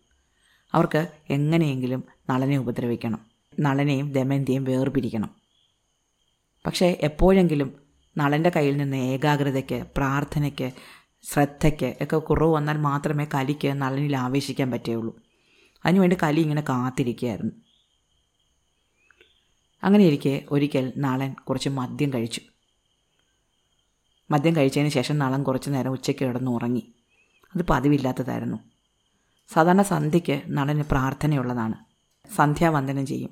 അവർക്ക് 0.73 1.07
എങ്ങനെയെങ്കിലും 1.29 2.03
നളനെ 2.29 2.57
ഉപദ്രവിക്കണം. 2.57 3.25
നളനെയും 3.59 4.11
ദമയന്തിയും 4.11 4.63
വേർപിരിക്കണം. 4.63 5.29
പക്ഷേ 6.65 6.97
എപ്പോഴെങ്കിലും 7.01 7.73
നളന്റെ 8.17 8.49
കയ്യിൽ 8.49 8.77
നിന്ന് 8.77 8.97
ഏകാഗ്രതയ്ക്ക് 8.97 9.85
പ്രാർത്ഥനയ്ക്ക് 9.97 10.71
ശ്രദ്ധയ്ക്ക് 11.23 11.95
ഒക്കെ 12.01 12.17
കുറവ് 12.17 12.53
വന്നാൽ 12.53 12.77
മാത്രമേ 12.77 13.27
കലിക്ക് 13.33 13.67
നളനിൽ 13.67 14.17
ആവേശിക്കാൻ 14.17 14.71
പറ്റുകയുള്ളൂ. 14.71 15.21
അതിനുവേണ്ടി 15.85 16.17
കലി 16.23 16.39
ഇങ്ങനെ 16.39 16.61
കാത്തിരിക്കുകയായിരുന്നു. 16.61 17.51
അങ്ങനെ 19.83 20.03
ഇരിക്കെ 20.03 20.45
ഒരിക്കൽ 20.49 20.93
നളൻ 20.97 21.33
കുറച്ച് 21.33 21.69
മദ്യം 21.69 22.13
കഴിച്ചു. 22.13 22.41
മദ്യം 24.31 24.55
കഴിച്ചതിന് 24.55 24.89
ശേഷം 24.89 25.17
നളൻ 25.17 25.43
കുറച്ച് 25.43 25.69
നേരം 25.69 25.91
ഉച്ചയ്ക്ക് 25.91 26.25
കിടന്ന് 26.25 26.51
ഉറങ്ങി 26.51 26.93
അത് 27.55 27.65
പതിവില്ലാത്തതായിരുന്നു. 27.69 28.57
സാധാരണ 29.53 29.81
സന്ധ്യയ്ക്ക് 29.81 30.41
നളന് 30.47 30.83
പ്രാർത്ഥനയുള്ളതാണ്. 30.83 31.75
സന്ധ്യാവന്ദനം 32.35 33.05
ചെയ്യും. 33.05 33.29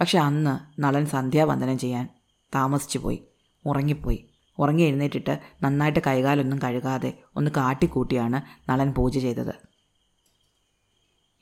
പക്ഷെ 0.00 0.18
അന്ന് 0.18 0.80
നളൻ 0.80 1.06
സന്ധ്യാവന്ദനം 1.06 1.78
ചെയ്യാൻ 1.78 2.08
താമസിച്ചു 2.54 2.98
പോയി. 2.98 3.22
ഉറങ്ങിപ്പോയി. 3.66 4.26
ഉറങ്ങി 4.58 4.82
എഴുന്നേറ്റിട്ട് 4.82 5.40
നന്നായിട്ട് 5.62 5.98
കൈകാലൊന്നും 6.06 6.58
കഴുകാതെ 6.64 7.18
ഒന്ന് 7.36 7.50
കാട്ടിക്കൂട്ടിയാണ് 7.56 8.70
നളൻ 8.70 8.92
പൂജ 8.92 9.18
ചെയ്തത്. 9.18 9.54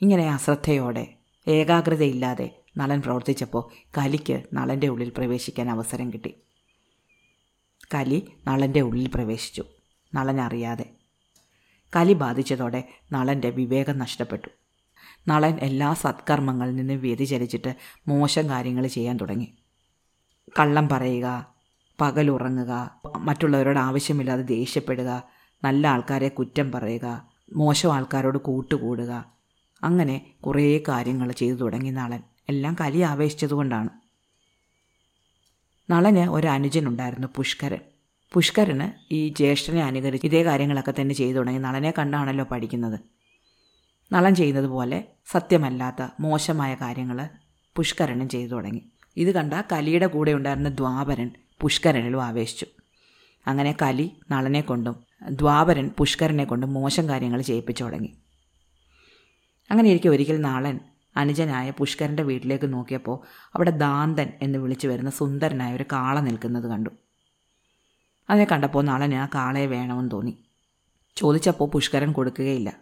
ഇങ്ങനെ 0.00 0.32
അശ്രദ്ധയോടെ 0.32 1.14
ഏകാഗ്രതയില്ലാതെ 1.48 2.62
നളൻ 2.76 3.02
പ്രവർത്തിച്ചപ്പോൾ 3.02 3.90
കലിക്ക് 3.98 4.42
നളന്റെ 4.52 4.88
ഉള്ളിൽ 4.88 5.12
പ്രവേശിക്കാൻ 5.16 5.70
അവസരം 5.70 6.12
കിട്ടി. 6.12 6.34
കലി 7.94 8.32
നളന്റെ 8.46 8.80
ഉള്ളിൽ 8.80 9.10
പ്രവേശിച്ചു. 9.14 9.64
നളൻ 10.14 10.40
അറിയാതെ 10.40 10.90
കലി 11.96 12.12
ബാധിച്ചതോടെ 12.12 12.88
നളന്റെ 13.12 13.50
വിവേകം 13.50 13.98
നഷ്ടപ്പെട്ടു. 13.98 14.48
നളൻ 15.28 15.58
എല്ലാ 15.60 15.94
സത്കർമ്മങ്ങളിൽ 15.94 16.76
നിന്ന് 16.76 16.94
വ്യതിചലിച്ചിട്ട് 16.94 17.76
മോശം 18.08 18.48
കാര്യങ്ങൾ 18.48 18.86
ചെയ്യാൻ 18.86 19.16
തുടങ്ങി. 19.16 19.54
കള്ളം 20.58 20.88
പറയുക 20.88 21.54
പകലുറങ്ങുക 22.00 23.00
മറ്റുള്ളവരോട് 23.16 23.78
ആവശ്യമില്ലാതെ 23.78 24.42
ദേഷ്യപ്പെടുക 24.42 25.22
നല്ല 25.64 25.88
ആൾക്കാരെ 25.88 26.28
കുറ്റം 26.28 26.72
പറയുക 26.72 27.28
മോശം 27.56 27.94
ആൾക്കാരോട് 27.94 28.38
കൂട്ടുകൂടുക 28.38 29.24
അങ്ങനെ 29.82 30.26
കുറേ 30.46 30.82
കാര്യങ്ങൾ 30.88 31.32
ചെയ്തു 31.32 31.56
തുടങ്ങി 31.56 31.90
നളൻ. 31.90 32.22
എല്ലാം 32.48 32.76
കലി 32.80 33.00
ആവേശിച്ചതുകൊണ്ടാണ്. 33.00 33.88
നളന് 35.90 36.30
ഒരു 36.30 36.46
അനുജനുണ്ടായിരുന്നു 36.46 37.28
പുഷ്കരൻ. 37.36 37.80
പുഷ്കരന് 38.32 39.14
ഈ 39.14 39.28
ജ്യേഷ്ഠനെ 39.28 39.84
അനുകരിച്ച് 39.84 40.26
ഇതേ 40.26 40.44
കാര്യങ്ങളൊക്കെ 40.44 40.94
തന്നെ 41.00 41.14
ചെയ്തു 41.14 41.36
തുടങ്ങി. 41.36 41.58
നളനെ 41.58 41.94
കണ്ടാണല്ലോ 41.98 42.44
പഠിക്കുന്നത്. 42.44 43.00
നളൻ 44.12 44.34
ചെയ്യുന്നത് 44.34 44.66
പോലെ 44.66 45.04
സത്യമല്ലാത്ത 45.26 46.08
മോശമായ 46.20 46.74
കാര്യങ്ങൾ 46.74 47.28
പുഷ്കരനും 47.76 48.28
ചെയ്തു 48.28 48.50
തുടങ്ങി. 48.50 48.82
ഇത് 49.16 49.34
കണ്ട 49.34 49.54
കലിയുടെ 49.72 50.06
കൂടെ 50.06 50.32
ഉണ്ടായിരുന്ന 50.32 50.68
ദ്വാപരൻ 50.68 51.30
പുഷ്കരനിലും 51.60 52.22
ആവേശിച്ചു. 52.22 52.66
അങ്ങനെ 53.46 53.76
കലി 53.82 54.10
നളനെ 54.30 54.60
കൊണ്ടും 54.60 55.04
ദ്വാപരൻ 55.30 55.90
പുഷ്കരനെ 55.98 56.44
കൊണ്ടും 56.44 56.72
മോശം 56.72 57.08
കാര്യങ്ങൾ 57.08 57.42
ചെയ്യിപ്പിച്ചു 57.42 57.84
തുടങ്ങി. 57.84 58.16
അങ്ങനെ 59.70 59.88
ഇരിക്കെ 59.88 60.08
ഒരിക്കൽ 60.08 60.40
നാളൻ 60.40 60.80
അനുജനായ 61.16 61.70
പുഷ്കരന്റെ 61.70 62.22
വീട്ടിലേക്ക് 62.22 62.72
നോക്കിയപ്പോൾ 62.72 63.48
അവിടെ 63.54 63.70
ദാന്തൻ 63.70 64.32
എന്ന് 64.42 64.58
വിളിച്ചു 64.58 64.88
വരുന്ന 64.88 65.10
സുന്ദരനായ 65.10 65.76
ഒരു 65.76 65.84
കാള 65.92 66.20
നിൽക്കുന്നത് 66.20 66.70
കണ്ടു. 66.70 66.90
അതിനെ 68.30 68.46
കണ്ടപ്പോൾ 68.52 68.84
നാളെ 68.84 69.06
ഞാൻ 69.06 69.28
കാളയെ 69.34 69.66
വേണമെന്ന് 69.66 70.10
തോന്നി. 70.10 70.38
ചോദിച്ചപ്പോൾ 71.16 71.68
പുഷ്കരൻ 71.68 72.12
കൊടുക്കുകയില്ല. 72.12 72.72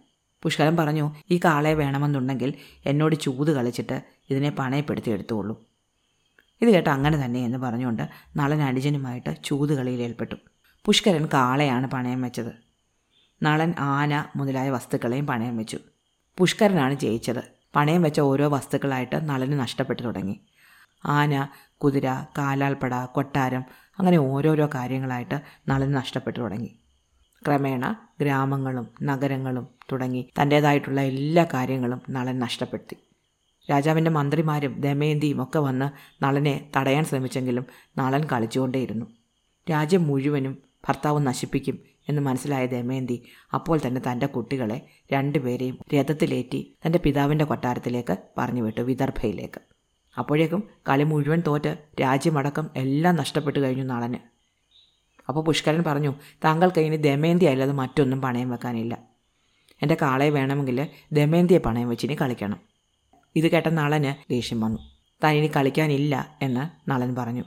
പുഷ്കരൻ 0.43 0.77
പറഞ്ഞു 0.77 1.15
ഈ 1.31 1.41
കാളയെ 1.45 1.75
വേണമെന്നുണ്ടെങ്കിൽ 1.75 2.55
എന്നോട് 2.87 3.15
ചൂത് 3.15 3.53
കളിച്ചിട്ട് 3.57 4.03
ഇതിനെ 4.31 4.51
പണയപ്പെടുത്തി 4.51 5.11
എടുത്തുകൊള്ളൂ 5.11 5.65
ഇത് 6.63 6.71
കേട്ട് 6.71 6.91
അങ്ങനെ 6.91 7.25
തന്നെ 7.25 7.41
എന്ന് 7.41 7.59
പറഞ്ഞുകൊണ്ട് 7.59 8.09
നളൻ 8.37 8.63
അനുജനുമായിട്ട് 8.63 9.37
ചൂത് 9.45 9.75
കളിയിൽ 9.75 10.03
ഏർപ്പെട്ടു. 10.03 10.35
പുഷ്കരൻ 10.85 11.27
കാളയാണ് 11.27 11.87
പണയം 11.87 12.23
വെച്ചത്. 12.23 12.53
നളൻ 13.43 13.75
ആന 13.79 14.25
മുതലായ 14.37 14.71
വസ്തുക്കളെയും 14.71 15.27
പണയം 15.27 15.57
വെച്ചു. 15.57 15.79
പുഷ്കരനാണ് 16.39 16.95
ജയിച്ചത്. 16.95 17.45
പണയം 17.77 18.03
വെച്ച 18.03 18.21
ഓരോ 18.21 18.49
വസ്തുക്കളായിട്ട് 18.49 19.29
നളന് 19.29 19.61
നഷ്ടപ്പെട്ടു 19.61 20.03
തുടങ്ങി. 20.03 20.41
ആന 21.05 21.49
കുതിര 21.85 22.27
കാലാൽപ്പട 22.39 23.05
കൊട്ടാരം 23.05 23.65
അങ്ങനെ 23.99 24.17
ഓരോരോ 24.17 24.69
കാര്യങ്ങളായിട്ട് 24.75 25.41
നളന് 25.69 25.95
നഷ്ടപ്പെട്ടു 25.95 26.41
തുടങ്ങി. 26.41 26.79
ക്രമേണ 27.47 27.97
ഗ്രാമങ്ങളും 28.21 28.89
നഗരങ്ങളും 29.03 29.69
തുടങ്ങി 29.93 30.31
തന്റേതായിട്ടുള്ള 30.43 31.01
എല്ലാ 31.01 31.47
കാര്യങ്ങളും 31.55 32.01
നളൻ 32.11 32.39
നഷ്ടപ്പെടുത്തി. 32.39 32.97
രാജാവിന്റെ 33.71 34.11
മന്ത്രിമാരും 34.11 34.81
ദമയന്തിയും 34.81 35.43
ഒക്കെ 35.43 35.59
വന്ന് 35.59 35.89
നളനെ 36.25 36.71
തടയാൻ 36.77 37.05
ശ്രമിച്ചെങ്കിലും 37.05 37.67
നളൻ 37.99 38.25
കളിച്ചുകൊണ്ടേയിരുന്നു. 38.25 39.07
രാജ്യം 39.71 40.07
മുഴുവനും 40.07 40.59
ഭർത്താവ് 40.89 41.27
നശിപ്പിക്കും 41.27 41.79
എന്ന് 42.09 42.23
മനസ്സിലായ 42.23 42.67
ദമയന്തി 42.67 43.23
അപ്പോൾ 43.55 43.81
തന്നെ 43.87 44.01
തന്റെ 44.11 44.27
കുട്ടികളെ 44.27 44.87
രണ്ടുപേരെയും 45.13 45.79
രഥത്തിലേറ്റി 45.95 46.77
തന്റെ 46.87 46.99
പിതാവിന്റെ 47.05 47.45
കൊട്ടാരത്തിലേക്ക് 47.45 48.17
പറഞ്ഞു 48.39 48.63
വിട്ടു 48.63 48.81
വിദർഭയിലേക്ക്. 48.81 49.76
അപ്പോഴേക്കും 50.19 50.69
കളി 50.89 51.05
മുഴുവൻ 51.05 51.43
തോറ്റ് 51.47 51.79
രാജ്യമടക്കം 52.01 52.71
എല്ലാം 52.77 53.17
നഷ്ടപ്പെട്ടു 53.17 53.59
കഴിഞ്ഞു 53.59 53.85
നളന്. 53.85 54.15
അപ്പോൾ 55.29 55.45
പുഷ്കരൻ 55.45 55.85
പറഞ്ഞു 55.87 56.15
താങ്കൾക്ക് 56.45 56.81
ഇനി 56.81 56.97
ദമയന്തി 56.97 57.45
അല്ലാതെ 57.45 57.73
മറ്റൊന്നും 57.73 58.23
പണയം 58.23 58.51
വെക്കാനില്ല. 58.51 58.99
എന്റെ 59.83 59.97
കാളയെ 60.03 60.31
വേണമെങ്കിൽ 60.31 60.89
ദമയന്തിയെ 61.13 61.59
പണയം 61.59 61.89
വെച്ചിനി 61.89 62.17
കളിക്കണം. 62.21 62.61
ഇത് 63.37 63.51
കേട്ട 63.51 63.67
നളന് 63.67 64.31
ദേഷ്യം 64.31 64.61
വന്നു. 64.61 64.79
താൻ 65.25 65.35
ഇനി 65.35 65.51
കളിക്കാനില്ല 65.57 66.39
എന്ന് 66.43 66.91
നളൻ 66.91 67.15
പറഞ്ഞു. 67.15 67.45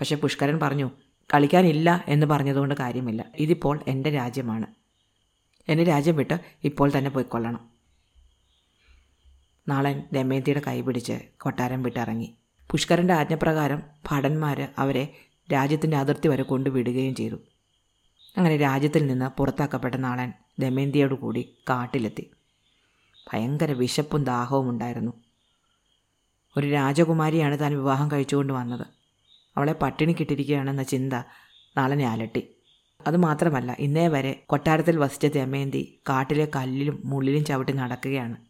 പക്ഷെ 0.00 0.16
പുഷ്കരൻ 0.16 0.58
പറഞ്ഞു 0.58 0.90
കളിക്കാനില്ല 1.34 2.04
എന്ന് 2.08 2.26
പറഞ്ഞതുകൊണ്ട് 2.26 2.74
കാര്യമില്ല. 2.74 3.24
ഇതിപ്പോൾ 3.38 3.80
എന്റെ 3.88 4.10
രാജ്യമാണ്. 4.10 4.66
എന്റെ 5.68 5.84
രാജ്യം 5.84 6.16
വിട്ട് 6.16 6.40
ഇപ്പോൾ 6.64 6.90
തന്നെ 6.98 7.10
പോയിക്കൊള്ളണം. 7.10 7.77
നാളൻ 9.68 10.02
ദമയന്തിയുടെ 10.12 10.62
കൈ 10.66 10.80
പിടിച്ച് 10.80 11.20
കൊട്ടാരം 11.40 11.82
വിട്ടിറങ്ങി. 11.82 12.34
പുഷ്കരന്റെ 12.70 13.14
ആജ്ഞപ്രകാരം 13.14 13.82
ഭടന്മാർ 14.10 14.68
അവരെ 14.78 15.16
രാജ്യത്തിന്റെ 15.52 15.96
അതിർത്തി 15.96 16.28
വരെ 16.28 16.42
കൊണ്ടുവിടുകയും 16.42 17.14
ചെയ്തു. 17.14 17.34
അങ്ങനെ 18.36 18.56
രാജ്യത്തിൽ 18.56 19.06
നിന്ന് 19.06 19.38
പുറത്താക്കപ്പെട്ട 19.38 19.94
നാളൻ 19.94 20.32
ദമയന്തിയോട് 20.58 21.14
കൂടി 21.14 21.58
കാട്ടിലെത്തി. 21.70 22.30
ഭയങ്കര 23.32 23.72
വിശപ്പും 23.72 24.24
ദാഹവും 24.24 24.68
ഉണ്ടായിരുന്നു. 24.68 25.12
ഒരു 26.56 26.70
രാജകുമാരിയാണ് 26.70 27.60
താൻ 27.60 27.76
വിവാഹം 27.76 28.10
കഴിച്ചുകൊണ്ട് 28.12 28.52
വന്നത്. 28.52 28.86
അവളെ 29.56 29.72
പട്ടിണിക്കിട്ടിരിക്കുകയാണെന്ന 29.72 30.82
ചിന്ത 30.82 31.12
നാളനെ 31.76 32.08
അലട്ടി. 32.08 32.48
അതുമാത്രമല്ല 33.06 33.76
ഇന്നേ 33.78 34.08
വരെ 34.08 34.42
കൊട്ടാരത്തിൽ 34.46 34.96
വസിച്ച 34.96 35.26
ദമയന്തി 35.26 36.00
കാട്ടിലെ 36.08 36.48
കല്ലിലും 36.56 37.02
മുള്ളിലും 37.04 37.44
ചവിട്ടി 37.44 37.72
നടക്കുകയാണ്. 37.72 38.47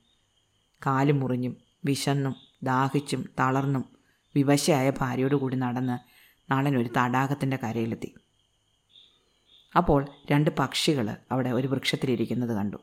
കാൽ 0.86 1.12
മുറിഞ്ഞും 1.12 1.56
വിശന്നും 1.84 2.34
ദാഹിച്ചും 2.62 3.28
തളർന്നും 3.38 3.84
വിവശയായ 4.36 4.90
ഭാര്യയോടുകൂടി 4.90 5.56
നടന്ന് 5.56 5.98
നാളൻ 6.52 6.76
ഒരു 6.76 6.88
തടാകത്തിന്റെ 6.98 7.58
കരയിലെത്തി. 7.64 8.14
അപ്പോൾ 9.76 10.06
രണ്ട് 10.30 10.50
പക്ഷികൾ 10.58 11.16
അവിടെ 11.32 11.50
ഒരു 11.50 11.66
വൃക്ഷത്തിലിരിക്കുന്നത് 11.66 12.50
കണ്ടു. 12.50 12.76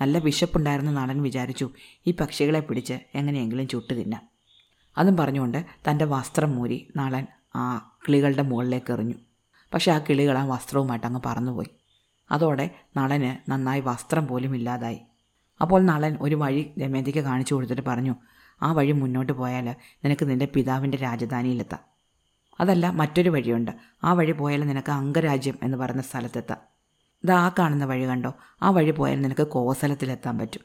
നല്ല 0.00 0.18
വിശപ്പുണ്ടായിരുന്ന 0.18 0.90
നാളൻ 0.90 1.22
വിചാരിച്ചു 1.22 1.70
ഈ 2.06 2.10
പക്ഷികളെ 2.10 2.60
പിടിച്ച് 2.60 2.98
എങ്ങനെയെങ്കിലും 3.14 3.68
ചുട്ടു 3.68 3.94
തിന്നാം. 3.94 4.28
അതും 4.98 5.16
പറഞ്ഞുകൊണ്ട് 5.16 5.66
തന്റെ 5.90 6.04
വസ്ത്രം 6.04 6.56
മൂരി 6.56 6.92
നാളൻ 6.96 7.26
ആ 7.56 7.92
കിളികളുടെ 8.08 8.42
മുകളിലേക്ക് 8.42 8.92
എറിഞ്ഞു 8.92 9.14
പക്ഷേ 9.74 9.92
ആ 9.92 9.98
കിളികൾ 9.98 10.38
ആ 10.38 10.44
വസ്ത്രവുമായിട്ട് 10.44 11.06
അങ്ങ് 11.06 11.20
പറന്നുപോയി. 11.26 11.66
അതോടെ 12.30 12.70
നളന് 12.96 13.50
നന്നായി 13.50 13.80
വസ്ത്രം 13.80 14.26
പോലും 14.26 14.54
ഇല്ലാതായി. 14.54 15.00
അപ്പോൾ 15.60 15.82
നളൻ 15.82 16.18
ഒരു 16.20 16.34
വഴി 16.34 16.74
ദമയന്തിക്ക് 16.78 17.18
കാണിച്ചു 17.18 17.54
കൊടുത്തിട്ട് 17.54 17.82
പറഞ്ഞു 17.82 18.14
ആ 18.62 18.72
വഴി 18.72 18.92
മുന്നോട്ട് 18.92 19.32
പോയാൽ 19.32 19.74
നിനക്ക് 20.04 20.30
നിന്റെ 20.30 20.48
പിതാവിന്റെ 20.54 20.98
രാജധാനിയിലെത്താം. 20.98 21.80
അതല്ല 22.60 22.90
മറ്റൊരു 22.90 23.30
വഴിയുണ്ട്. 23.30 23.70
ആ 24.04 24.12
വഴി 24.12 24.32
പോയാൽ 24.32 24.64
നിനക്ക് 24.64 24.92
അംഗരാജ്യം 24.92 25.58
എന്ന് 25.62 25.76
പറയുന്ന 25.76 26.02
സ്ഥലത്തെത്താം. 26.02 26.58
ഇത് 27.24 27.32
ആ 27.32 27.48
കാണുന്ന 27.58 27.84
വഴി 27.84 28.08
കണ്ടോ? 28.08 28.34
ആ 28.62 28.70
വഴി 28.70 28.90
പോയാൽ 28.90 29.20
നിനക്ക് 29.20 29.46
കോസലത്തിലെത്താൻ 29.46 30.38
പറ്റും. 30.38 30.60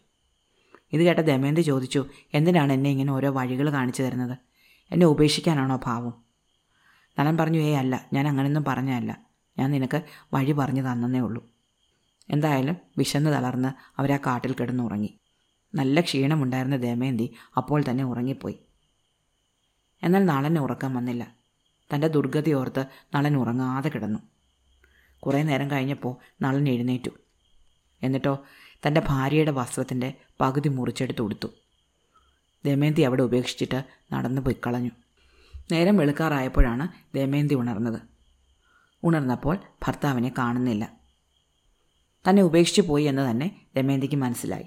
ഇത് 0.94 1.02
കേട്ട 1.02 1.20
ദമയന്തി 1.20 1.62
ചോദിച്ചു 1.62 2.06
എന്തിനാണ് 2.34 2.74
എന്നെ 2.74 2.90
ഇങ്ങനെ 2.90 3.14
ഓരോ 3.14 3.32
വഴികൾ 3.32 3.72
കാണിച്ചു 3.72 4.04
തരുന്നത്? 4.04 4.38
എന്നെ 4.92 5.06
ഉപേക്ഷിക്കാനാണോ 5.06 5.80
ഭാവം? 5.86 6.14
നളൻ 7.20 7.38
പറഞ്ഞു 7.38 7.60
ഏ 7.60 7.74
അല്ല. 7.74 8.06
ഞാൻ 8.14 8.28
അങ്ങനെയൊന്നും 8.28 8.66
പറഞ്ഞല്ല 8.68 9.18
ഞാൻ 9.60 9.72
നിനക്ക് 9.72 10.02
വഴി 10.34 10.52
പറഞ്ഞു 10.52 10.92
തന്നേ 10.92 11.20
ഉള്ളൂ. 11.20 11.51
എന്തായാലും 12.32 12.76
വിശന്ന് 12.98 13.30
തളർന്ന് 13.30 14.00
അവരാ 14.00 14.18
കാട്ടിൽ 14.18 14.54
കിടന്നുറങ്ങി. 14.54 15.20
നല്ല 15.76 16.02
ക്ഷീണമുണ്ടായിരുന്ന 16.02 16.76
ദേമേന്തി 16.76 17.34
അപ്പോൾ 17.58 17.84
തന്നെ 17.90 18.04
ഉറങ്ങിപ്പോയി. 18.04 18.60
എന്നാൽ 20.04 20.26
നളന് 20.26 20.58
ഉറക്കം 20.58 20.94
വന്നില്ല. 20.94 21.36
തന്റെ 21.94 22.08
ദുർഗതി 22.08 22.52
ഓർത്ത് 22.52 22.86
നളൻ 23.16 23.38
ഉറങ്ങാതെ 23.38 23.90
കിടന്നു. 23.90 24.20
കുറേ 25.20 25.44
നേരം 25.44 25.72
കഴിഞ്ഞപ്പോൾ 25.72 26.18
നളൻ 26.42 26.70
എഴുന്നേറ്റു. 26.70 27.10
എന്നിട്ടോ 28.04 28.46
തന്റെ 28.88 29.02
ഭാര്യയുടെ 29.08 29.52
വസ്ത്രത്തിന്റെ 29.52 30.14
പകുതി 30.42 30.70
മുറിച്ചെടുത്ത് 30.70 31.22
കൊടുത്തു 31.22 31.48
ദമയന്തി 32.66 33.02
അവിടെ 33.02 33.24
ഉപേക്ഷിച്ചിട്ട് 33.24 33.84
നടന്നു 34.14 34.42
പോയി 34.42 34.56
കളഞ്ഞു. 34.68 34.92
നേരം 35.72 35.98
വെളുക്കാറായപ്പോഴാണ് 35.98 37.18
ദമയന്തി 37.18 37.54
ഉണർന്നത്. 37.54 38.02
ഉണർന്നപ്പോൾ 39.04 39.58
ഭർത്താവിനെ 39.88 40.32
കാണുന്നില്ല. 40.38 41.01
തന്നെ 42.30 42.42
ഉപേക്ഷിച്ചു 42.42 42.82
പോയി 42.82 43.04
എന്ന് 43.04 43.32
തന്നെ 43.32 43.62
ദമയന്തിക്ക് 43.78 44.16
മനസ്സിലായി. 44.16 44.66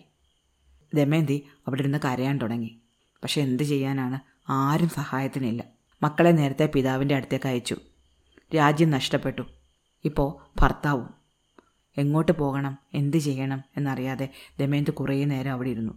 ദമയന്തി 0.95 1.47
അവിടെ 1.67 1.81
ഇരുന്ന് 1.81 1.99
കരയാൻ 2.05 2.39
തുടങ്ങി. 2.39 2.81
പക്ഷെ 3.23 3.41
എന്ത് 3.41 3.63
ചെയ്യാനാണ്? 3.63 4.21
ആരും 4.49 4.89
സഹായത്തിനില്ല. 4.89 5.65
മക്കളെ 6.03 6.31
നേരത്തെ 6.31 6.67
പിതാവിന്റെ 6.75 7.15
അടുത്തേക്ക് 7.15 7.49
അയച്ചു. 7.49 7.77
രാജ്യം 8.57 8.91
നഷ്ടപ്പെട്ടു. 8.91 9.43
ഇപ്പോൾ 10.05 10.61
ഭർത്താവും. 10.61 11.11
എങ്ങോട്ട് 11.99 12.33
പോകണം? 12.33 12.79
എന്ത് 12.95 13.17
ചെയ്യണം? 13.17 13.63
എന്നറിയാതെ 13.77 14.29
ദമയന്തി 14.61 14.91
കുറേ 14.91 15.25
നേരം 15.25 15.53
അവിടെ 15.53 15.69
ഇരുന്നു 15.69 15.93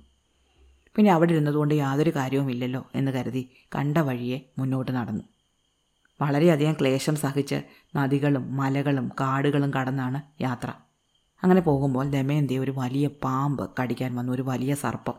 പിന്നെ 0.96 1.12
അവിടെ 1.12 1.32
ഇരുന്നതുകൊണ്ട് 1.32 1.74
യാതൊരു 1.74 2.10
കാര്യവും 2.16 2.52
ഇല്ലല്ലോ 2.52 2.92
എന്ന് 2.96 3.12
കരുതി 3.12 3.50
കണ്ട 3.76 3.98
വഴിയെ 3.98 4.40
മുന്നോട്ട് 4.58 4.92
നടന്നു. 4.92 5.24
വളരെയധികം 6.22 6.74
ക്ലേശം 6.74 7.16
സഹിച്ച് 7.16 7.62
നദികളും 7.96 8.58
മലകളും 8.58 9.12
കാടുകളും 9.20 9.74
കടന്നാണ് 9.74 10.44
യാത്ര. 10.44 10.74
അങ്ങനെ 11.44 11.62
പോകുമ്പോൾ 11.62 12.10
ദമയന്തിയെ 12.10 12.60
ഒരു 12.60 12.72
വലിയ 12.72 13.08
പാമ്പ് 13.08 13.70
കടിക്കാൻ 13.82 14.16
വന്നു 14.16 14.34
ഒരു 14.34 14.42
വലിയ 14.42 14.76
സർപ്പം. 14.76 15.14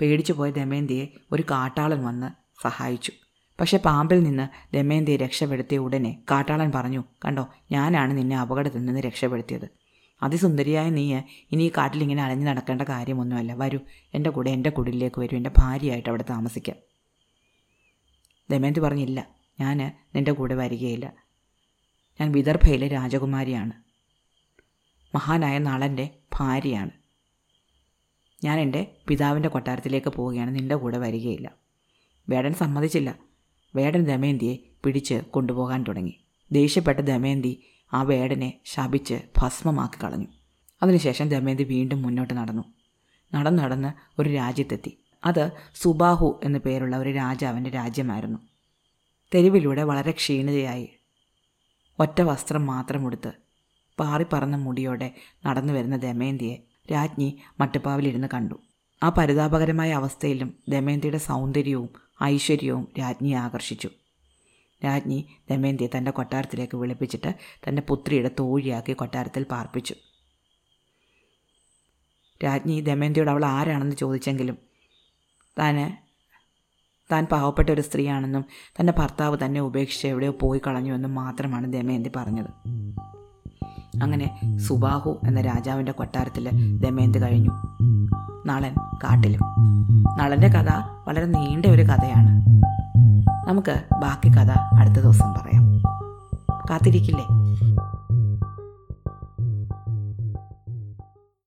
പേടിച്ചു 0.00 0.32
പോയ 0.32 0.50
ദമയന്തിയെ 0.50 1.06
ഒരു 1.32 1.42
കാട്ടാളൻ 1.42 2.04
വന്ന് 2.04 2.30
സഹായിച്ചു. 2.62 3.12
പക്ഷേ 3.60 3.78
പാമ്പിൽ 3.78 4.22
നിന്ന് 4.22 4.76
ദമയന്തിയെ 4.76 5.16
രക്ഷപ്പെടുത്തിയ 5.16 5.78
ഉടനെ 5.78 6.22
കാട്ടാളൻ 6.30 6.72
പറഞ്ഞു 6.74 7.04
കണ്ടോ 7.24 7.48
ഞാനാണ് 7.72 8.16
നിന്നെ 8.16 8.38
അപകടത്തിൽ 8.38 8.84
നിന്ന് 8.84 9.00
രക്ഷപ്പെടുത്തിയത്. 9.00 9.68
അതിസുന്ദരിയായ 10.22 10.90
നീ 10.90 11.14
ഇനി 11.52 11.62
ഈ 11.62 11.70
കാട്ടിൽ 11.76 12.02
ഇങ്ങനെ 12.02 12.22
അലഞ്ഞു 12.22 12.46
നടക്കേണ്ട 12.46 12.82
കാര്യമൊന്നുമല്ല. 12.82 13.52
വരൂ 13.52 13.78
എന്റെ 14.14 14.30
കൂടെ 14.30 14.50
എന്റെ 14.50 14.70
കുടിലേക്ക് 14.70 15.20
വരൂ 15.20 15.36
എന്റെ 15.36 15.50
ഭാര്യയായിട്ട് 15.58 16.08
അവിടെ 16.08 16.24
താമസിക്കാം. 16.30 16.76
ദമയന്തി 18.50 18.80
പറഞ്ഞില്ല 18.80 19.28
ഞാൻ 19.60 19.92
നിന്റെ 20.14 20.32
കൂടെ 20.32 20.54
വരികയില്ല. 20.54 21.12
ഞാൻ 22.20 22.32
വിദർഭയിലെ 22.32 22.88
രാജകുമാരിയാണ്. 22.88 23.83
മഹാനായ 25.14 25.58
നളന്റെ 25.58 26.10
ഭാര്യയാണ്. 26.34 26.90
ഞാൻ 28.44 28.60
എന്റെ 28.60 28.96
പിതാവിന്റെ 29.08 29.48
കൊട്ടാരത്തിലേക്ക് 29.48 30.08
പോവുകയാണ്. 30.08 30.54
നിന്റെ 30.54 30.74
കൂടെ 30.74 30.98
വരികയില്ല. 30.98 31.54
വേടൻ 32.28 32.54
സമ്മതിച്ചില്ല. 32.54 33.18
വേടൻ 33.76 34.04
ദമയന്തിയെ 34.04 34.56
പിടിച്ച് 34.84 35.14
കൊണ്ടുപോകാൻ 35.14 35.84
തുടങ്ങി. 35.88 36.20
ദേഷ്യപ്പെട്ട 36.52 36.98
ദമയന്തി 36.98 37.62
ആ 37.92 38.02
വേടനെ 38.02 38.60
ശപിച്ച് 38.64 39.20
ഭസ്മമാക്കി 39.42 40.04
കളഞ്ഞു. 40.04 40.26
അതിനുശേഷം 40.82 41.28
ദമയന്തി 41.28 41.62
വീണ്ടും 41.62 42.02
മുന്നോട്ട് 42.02 42.34
നടന്നു. 42.34 42.64
നടന്നു 43.34 43.62
നടന്ന് 43.62 44.20
ഒരു 44.20 44.30
രാജ്യത്തെത്തി. 44.30 44.98
അത് 45.24 45.50
സുബാഹു 45.74 46.40
എന്നു 46.44 46.58
പേരുള്ള 46.58 46.96
ഒരു 46.96 47.10
രാജാവിന്റെ 47.10 47.70
രാജ്യമായിരുന്നു. 47.70 48.38
തെരുവിലൂടെ 49.34 49.82
വളരെ 49.82 50.10
ക്ഷീണിതയായി. 50.10 50.88
ഒറ്റ 51.98 52.20
വസ്ത്രം 52.20 52.66
മാത്രം 52.66 53.06
ഉടുത്ത് 53.06 53.43
പാറിപ്പറന്ന 53.98 54.56
മുടിയോടെ 54.56 55.14
നടന്നു 55.46 55.72
വരുന്ന 55.72 55.96
ദമയന്തിയെ 55.96 56.56
രാജ്ഞി 56.92 57.38
മട്ടുപ്പാവിലിരുന്ന് 57.60 58.28
കണ്ടു. 58.34 58.54
ആ 59.02 59.08
പരിതാപകരമായ 59.08 59.92
അവസ്ഥയിലും 59.92 60.54
ദമയന്തിയുടെ 60.68 61.18
സൗന്ദര്യവും 61.18 61.88
ഐശ്വര്യവും 62.22 62.88
രാജ്ഞിയെ 62.98 63.36
ആകർഷിച്ചു. 63.36 63.90
രാജ്ഞി 64.84 65.26
ദമയന്തിയെ 65.50 65.88
തന്റെ 65.96 66.10
കൊട്ടാരത്തിലേക്ക് 66.10 66.76
വിളിപ്പിച്ചിട്ട് 66.76 67.34
തന്റെ 67.68 67.82
പുത്രിയുടെ 67.82 68.30
തോഴിയാക്കി 68.38 68.92
കൊട്ടാരത്തിൽ 68.92 69.42
പാർപ്പിച്ചു. 69.42 69.94
രാജ്ഞി 72.44 72.80
ദമയന്തിയോട് 72.80 73.30
അവൾ 73.30 73.44
ആരാണെന്ന് 73.44 73.96
ചോദിച്ചെങ്കിലും 73.96 74.58
താന് 75.58 76.04
താൻ 77.12 77.24
പാവപ്പെട്ട 77.24 77.70
ഒരു 77.70 77.80
സ്ത്രീയാണെന്നും 77.80 78.44
തന്റെ 78.80 78.92
ഭർത്താവ് 78.98 79.38
തന്നെ 79.44 79.60
ഉപേക്ഷിച്ച് 79.60 80.06
എവിടെയോ 80.06 80.30
പോയി 80.30 80.60
കളഞ്ഞുവെന്നും 80.66 81.14
മാത്രമാണ് 81.14 81.72
ദമയന്തി 81.72 82.10
പറഞ്ഞത്. 82.16 82.50
അങ്ങനെ 84.02 84.58
സുബാഹു 84.58 85.20
എന്ന 85.26 85.40
രാജാവിന്റെ 85.40 85.92
കൊട്ടാരത്തിൽ 85.92 86.50
ദമയന്തി 86.78 87.18
കഴിഞ്ഞു. 87.18 87.50
നളൻ 88.46 88.74
കാട്ടിലും. 89.04 89.40
നളന്റെ 90.18 90.48
കഥ 90.48 90.68
വളരെ 91.08 91.26
നീണ്ട 91.26 91.66
ഒരു 91.66 91.82
കഥയാണ്. 91.82 92.46
നമുക്ക് 93.48 93.84
ബാക്കി 94.02 94.28
കഥ 94.28 94.50
അടുത്ത 94.50 94.94
ദിവസം 94.94 95.32
പറയാം. 95.32 95.78
കാത്തിരിക്കില്ലേ? 96.70 97.24